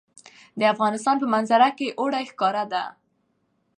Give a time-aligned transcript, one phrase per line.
[0.59, 2.83] د افغانستان په منظره کې اوړي ښکاره ده.